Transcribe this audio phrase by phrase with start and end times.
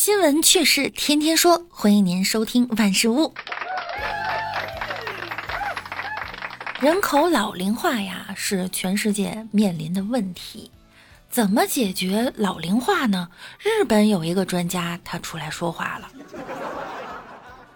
[0.00, 3.34] 新闻趣事天天说，欢迎您收听万事屋。
[6.78, 10.70] 人口老龄化呀，是全世界面临的问题。
[11.28, 13.28] 怎么解决老龄化呢？
[13.58, 16.08] 日本有一个专家，他出来说话了。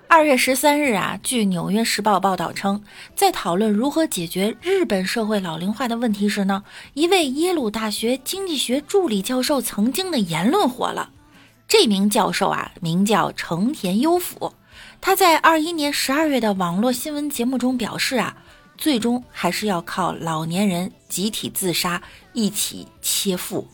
[0.07, 2.84] 二月十三日啊，据《纽约时报》报道称，
[3.16, 6.62] 在讨论如何解决日本社会老龄化的问题时呢，
[6.95, 11.11] 一位耶鲁大学经济学助理教授曾经的言论火了。
[11.73, 14.52] 这名教授啊，名叫成田优辅，
[15.01, 18.37] 他在二一年十二月的网络新闻节目中表示啊，
[18.77, 22.02] 最终还是要靠老年人集体自杀，
[22.34, 23.66] 一起切腹。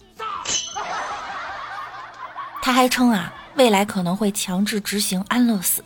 [2.62, 5.82] 他还称啊，未来可能会强制执行安乐死。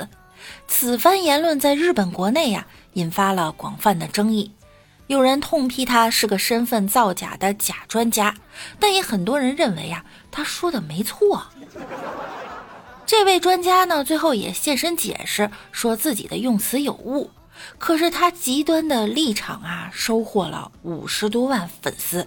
[0.68, 4.52] 此番言论在日本国内呀，引发了广泛的争议。
[5.08, 8.34] 有人痛批他是个身份造假的假专家，
[8.78, 11.44] 但也很多人认为呀，他说的没错。
[13.04, 17.30] 这位专家呢，最后也现身解释，说自己的用词有误。
[17.78, 22.26] 可是他极端的立场啊，收获了五十多万粉丝。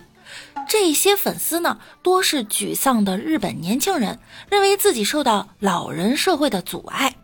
[0.68, 7.16] 这些粉丝呢，多是沮丧的日本年轻人，认为自己受到老人社会的阻碍。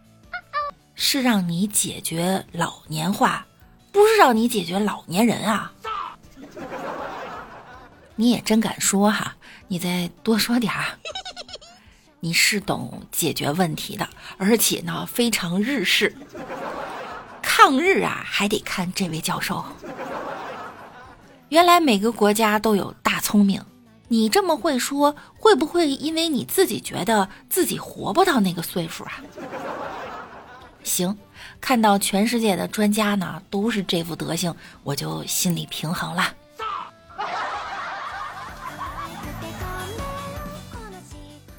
[0.96, 3.46] 是让你解决老年化，
[3.92, 5.72] 不是让你解决老年人啊！
[8.16, 9.36] 你也真敢说哈！
[9.68, 10.98] 你再多说点儿。
[12.20, 16.16] 你是懂解决问题的，而且呢非常日式。
[17.42, 19.64] 抗日啊，还得看这位教授。
[21.50, 23.66] 原来每个国家都有大聪明，
[24.08, 29.14] 你这么会说，会不会因为你自己觉得自己活不到那个岁数啊？
[30.84, 31.18] 行，
[31.60, 36.36] 看到全世界的专家呢都是这副德行，我就心里平衡了。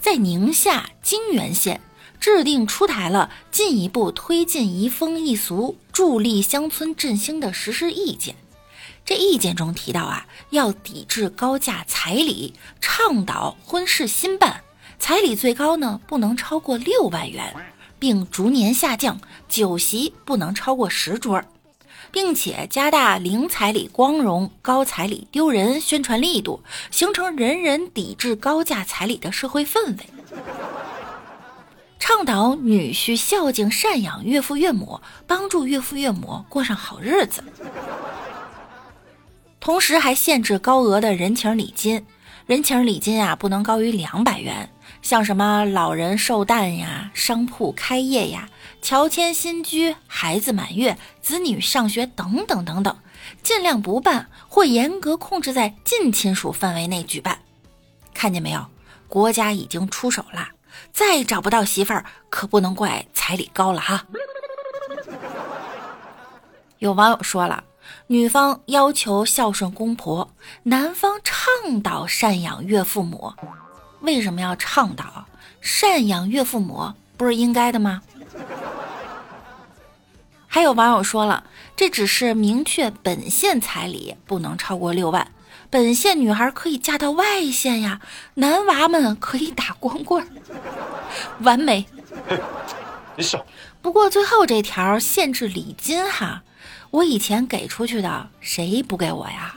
[0.01, 1.81] 在宁夏泾源县
[2.21, 8.35] 制定出台了进一步推进移风易俗、助力乡村振兴的实施意见。
[9.05, 14.63] 这意见中提到啊，要抵制高价彩礼，倡导婚事新办，
[14.99, 17.72] 彩礼最高呢不能超过六万元。
[18.03, 21.41] 并逐年下降，酒席不能超过十桌，
[22.11, 30.07] 并且加大零彩礼光荣、高彩礼丢人宣传力度，形成人人抵制高价彩礼的社会氛围。
[32.01, 37.45] 倡导女婿孝敬赡养岳父岳母，帮助岳父岳母过上好日子。
[39.61, 42.05] 同时还限制高额的人情礼金，
[42.47, 44.69] 人情礼金啊不能高于两百元。
[45.01, 48.49] 像什么老人寿诞呀、商铺开业呀、
[48.81, 52.97] 乔迁新居、孩子满月、子女上学等等等等，
[53.43, 57.39] 尽量不办或严格控制在近亲属范围内举办。
[58.15, 58.65] 看见没有？
[59.09, 60.49] 国家已经出手了，
[60.93, 64.07] 再找不到媳妇儿可不能怪彩礼高了哈。
[66.79, 67.63] 有网友说了，
[68.07, 70.31] 女方要求孝顺公婆，
[70.65, 73.33] 男方倡导赡养岳父母。
[74.01, 75.27] 为什么要倡导
[75.63, 76.93] 赡养岳父母？
[77.17, 78.03] 不是应该的吗？
[80.47, 81.45] 还有网友说了，
[81.77, 85.31] 这只是明确本县彩礼不能超过六万，
[85.71, 88.01] 本县女孩可以嫁到外县呀，
[88.35, 90.29] 男娃们可以打光棍，
[91.41, 91.87] 完美。
[93.81, 96.43] 不过最后这条限制礼金哈，
[96.93, 99.57] 我以前给出去的，谁不给我呀？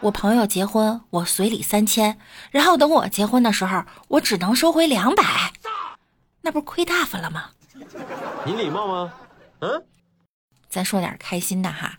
[0.00, 2.18] 我朋友结婚，我随礼三千，
[2.50, 5.52] 然后等我结婚的时候，我只能收回两百，
[6.40, 7.50] 那不是亏大发了吗？
[8.46, 9.12] 你礼貌吗？
[9.60, 9.84] 嗯，
[10.70, 11.98] 咱说点开心的哈，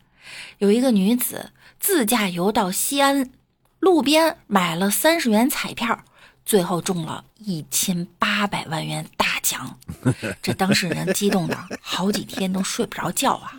[0.57, 3.29] 有一个女子自驾游到西安，
[3.79, 6.03] 路边买了三十元彩票，
[6.43, 9.77] 最后中了一千八百万元大奖，
[10.41, 13.53] 这当事人激动的好几天都睡不着觉啊。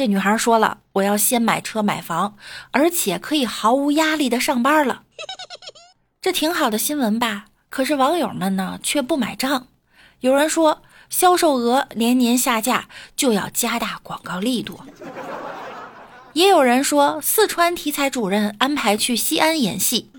[0.00, 2.34] 这女孩说了：“我要先买车买房，
[2.70, 5.02] 而且可以毫无压力的上班了。”
[6.22, 7.44] 这挺好的新闻吧？
[7.68, 9.66] 可是网友们呢却不买账。
[10.20, 10.80] 有人说
[11.10, 14.80] 销售额连年下架，就要加大广告力度。
[16.32, 20.10] 也有人说四川题材主任安排去西安演戏。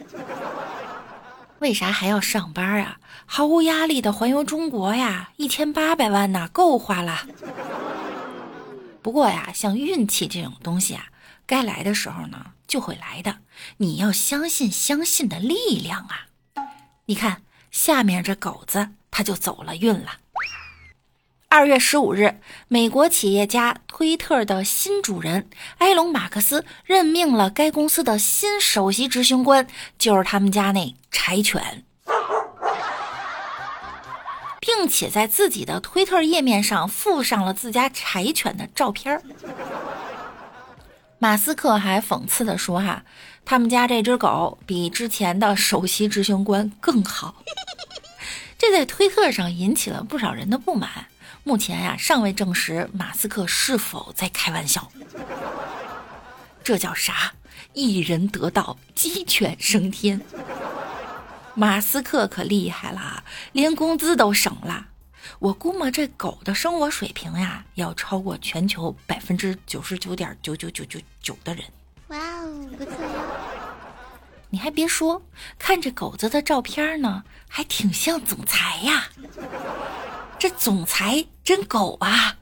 [1.58, 2.98] 为啥还要上班啊？
[3.26, 5.32] 毫无压力的环游中国呀！
[5.38, 7.22] 一千八百万呢，够花了。
[9.02, 11.08] 不过呀，像运气这种东西啊，
[11.46, 13.40] 该来的时候呢就会来的。
[13.78, 16.28] 你要相信相信的力量啊！
[17.06, 20.20] 你看下面这狗子，他就走了运了。
[21.50, 22.40] 二月十五日，
[22.70, 25.50] 美国企业家推特的新主人
[25.80, 31.84] 埃隆·马克思任命了该公司的新首席执行官，就是他们家那柴犬。
[34.62, 39.22] 并且在自己的推特页面上附上了自家柴犬的照片儿。
[41.18, 43.04] 马斯克还讽刺的说：“哈，
[43.44, 47.44] 他们家这只狗比之前的首席执行官更好。”
[48.58, 51.08] 这在推特上引起了不少人的不满。
[51.44, 54.92] 目前呀，尚未证实马斯克是否在开玩笑。
[56.64, 57.34] 这叫啥？
[57.74, 60.22] 一人得道，鸡犬升天。
[61.54, 64.88] 马斯克可厉害了，连工资都省了。
[65.40, 71.64] 我估摸这狗的生活水平呀，要超过全球百分之九十九点九九九九九的人。
[72.08, 73.10] 哇哦，不错呀！
[74.50, 75.22] 你还别说，
[75.58, 79.10] 看这狗子的照片呢，还挺像总裁呀。
[80.38, 82.36] 这总裁真狗啊！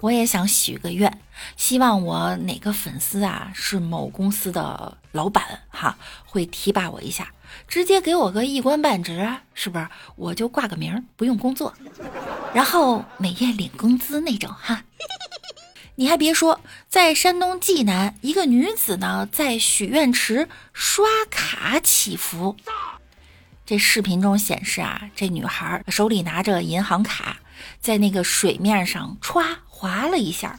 [0.00, 1.20] 我也想许个愿，
[1.56, 7.32] 希望我哪个粉丝啊是某公司的老板哈，会提拔我一下。
[7.66, 11.74] 直接给我个一官半职，是不是我就挂个名，不用工作，
[12.54, 14.84] 然后每月领工资那种哈？
[15.96, 22.56] 你还别说，在山东济南，一个女子呢在许愿池刷卡祈福。
[23.66, 27.38] 这视频中显示啊，这女孩手里拿着银行卡，
[27.80, 30.58] 在那个水面上歘划了一下，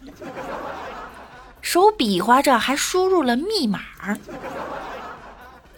[1.61, 3.81] 手比划着还输入了密码。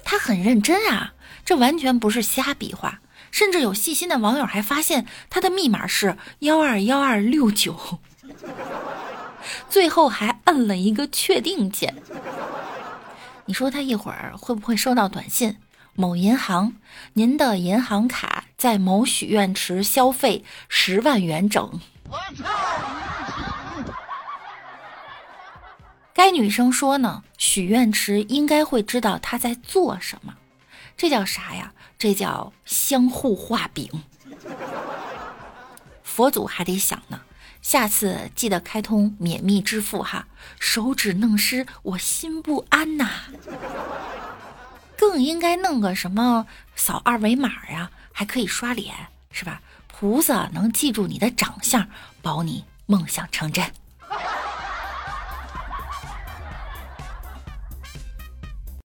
[0.03, 2.99] 他很认真啊，这完全不是瞎比划。
[3.31, 7.97] 甚至有细心的网友还发现他的密码是幺二幺二六九，
[9.69, 11.95] 最后还摁了一个确定键。
[13.45, 15.57] 你说他一会儿会不会收到短信？
[15.95, 16.73] 某银行，
[17.13, 21.79] 您的银行卡在某许愿池消费十万元整。
[22.09, 22.81] 我操！
[26.21, 30.35] 该女生说呢，许愿池应该会知道她在做什么，
[30.95, 31.73] 这叫啥呀？
[31.97, 33.89] 这叫相互画饼。
[36.03, 37.21] 佛祖还得想呢，
[37.63, 40.27] 下次记得开通免密支付哈，
[40.59, 43.09] 手指弄湿我心不安呐。
[44.95, 46.45] 更应该弄个什么
[46.75, 48.94] 扫二维码呀，还可以刷脸，
[49.31, 49.59] 是吧？
[49.88, 51.89] 菩萨能记住你的长相，
[52.21, 53.65] 保你梦想成真。